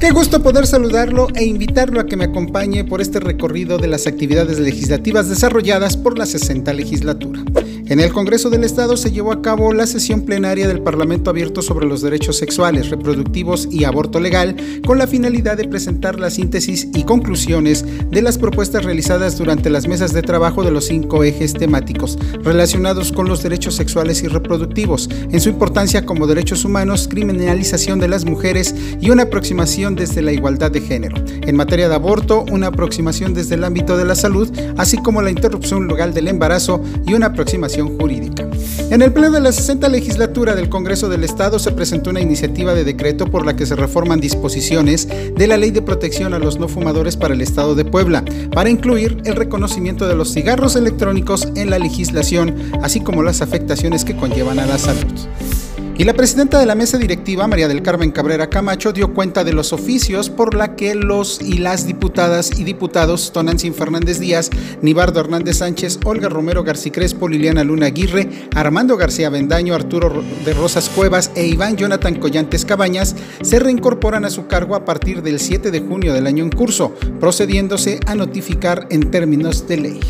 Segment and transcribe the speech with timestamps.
[0.00, 4.06] Qué gusto poder saludarlo e invitarlo a que me acompañe por este recorrido de las
[4.06, 7.44] actividades legislativas desarrolladas por la 60 legislatura.
[7.90, 11.60] En el Congreso del Estado se llevó a cabo la sesión plenaria del Parlamento abierto
[11.60, 14.54] sobre los derechos sexuales, reproductivos y aborto legal,
[14.86, 19.88] con la finalidad de presentar la síntesis y conclusiones de las propuestas realizadas durante las
[19.88, 25.10] mesas de trabajo de los cinco ejes temáticos relacionados con los derechos sexuales y reproductivos,
[25.32, 30.32] en su importancia como derechos humanos, criminalización de las mujeres y una aproximación desde la
[30.32, 31.16] igualdad de género.
[31.42, 35.30] En materia de aborto, una aproximación desde el ámbito de la salud, así como la
[35.30, 38.48] interrupción legal del embarazo y una aproximación jurídica.
[38.90, 42.74] En el pleno de la 60 legislatura del Congreso del Estado se presentó una iniciativa
[42.74, 46.58] de decreto por la que se reforman disposiciones de la Ley de Protección a los
[46.58, 51.48] No Fumadores para el Estado de Puebla, para incluir el reconocimiento de los cigarros electrónicos
[51.54, 55.12] en la legislación, así como las afectaciones que conllevan a la salud.
[56.00, 59.52] Y la presidenta de la mesa directiva, María del Carmen Cabrera Camacho, dio cuenta de
[59.52, 64.48] los oficios por la que los y las diputadas y diputados Tonantzin Fernández Díaz,
[64.80, 70.54] Nibardo Hernández Sánchez, Olga Romero García Crespo, Liliana Luna Aguirre, Armando García Bendaño, Arturo de
[70.54, 75.38] Rosas Cuevas e Iván Jonathan Collantes Cabañas se reincorporan a su cargo a partir del
[75.38, 80.00] 7 de junio del año en curso, procediéndose a notificar en términos de ley.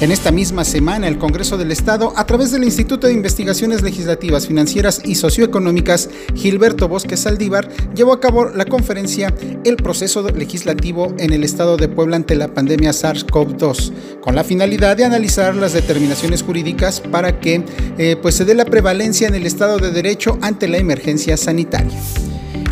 [0.00, 4.46] En esta misma semana, el Congreso del Estado, a través del Instituto de Investigaciones Legislativas,
[4.46, 9.32] Financieras y Socioeconómicas, Gilberto Bosque Saldívar, llevó a cabo la conferencia
[9.64, 14.96] El proceso legislativo en el Estado de Puebla ante la pandemia SARS-CoV-2, con la finalidad
[14.96, 17.64] de analizar las determinaciones jurídicas para que
[17.96, 21.98] eh, pues se dé la prevalencia en el Estado de Derecho ante la emergencia sanitaria.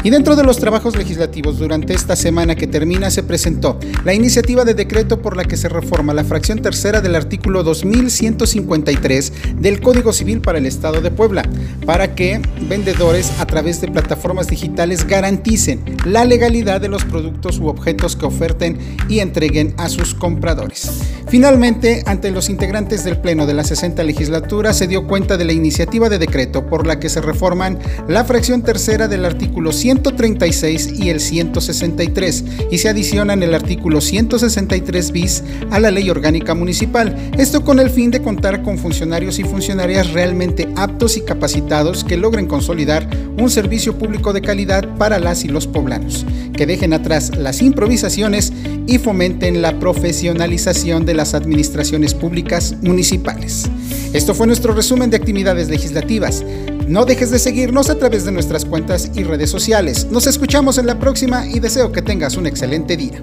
[0.05, 4.65] Y dentro de los trabajos legislativos durante esta semana que termina se presentó la iniciativa
[4.65, 10.13] de decreto por la que se reforma la fracción tercera del artículo 2153 del Código
[10.13, 11.45] Civil para el Estado de Puebla,
[11.87, 17.69] para que vendedores a través de plataformas digitales garanticen la legalidad de los productos u
[17.69, 20.91] objetos que oferten y entreguen a sus compradores.
[21.29, 25.53] Finalmente, ante los integrantes del Pleno de la 60 legislatura se dio cuenta de la
[25.53, 31.11] iniciativa de decreto por la que se reforman la fracción tercera del artículo 136 y
[31.11, 37.15] el 163 y se adicionan el artículo 163 bis a la ley orgánica municipal.
[37.37, 42.17] Esto con el fin de contar con funcionarios y funcionarias realmente aptos y capacitados que
[42.17, 43.07] logren consolidar
[43.39, 46.25] un servicio público de calidad para las y los poblanos,
[46.57, 48.51] que dejen atrás las improvisaciones
[48.87, 53.69] y fomenten la profesionalización de las administraciones públicas municipales.
[54.13, 56.45] Esto fue nuestro resumen de actividades legislativas.
[56.93, 60.09] No dejes de seguirnos a través de nuestras cuentas y redes sociales.
[60.11, 63.23] Nos escuchamos en la próxima y deseo que tengas un excelente día.